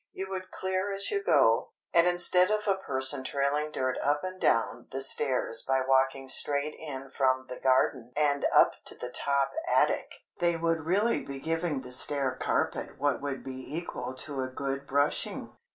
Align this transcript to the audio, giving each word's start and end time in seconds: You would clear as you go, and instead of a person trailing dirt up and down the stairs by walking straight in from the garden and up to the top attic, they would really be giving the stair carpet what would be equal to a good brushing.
You 0.13 0.25
would 0.31 0.49
clear 0.49 0.91
as 0.91 1.11
you 1.11 1.21
go, 1.23 1.73
and 1.93 2.07
instead 2.07 2.49
of 2.49 2.67
a 2.67 2.73
person 2.75 3.23
trailing 3.23 3.69
dirt 3.69 3.99
up 4.01 4.23
and 4.23 4.41
down 4.41 4.87
the 4.89 5.03
stairs 5.03 5.61
by 5.61 5.81
walking 5.87 6.27
straight 6.27 6.73
in 6.73 7.11
from 7.11 7.45
the 7.45 7.59
garden 7.59 8.11
and 8.17 8.43
up 8.51 8.83
to 8.85 8.95
the 8.95 9.11
top 9.11 9.51
attic, 9.67 10.11
they 10.39 10.57
would 10.57 10.87
really 10.87 11.23
be 11.23 11.37
giving 11.37 11.81
the 11.81 11.91
stair 11.91 12.35
carpet 12.41 12.97
what 12.97 13.21
would 13.21 13.43
be 13.43 13.77
equal 13.77 14.15
to 14.15 14.41
a 14.41 14.47
good 14.49 14.87
brushing. 14.87 15.55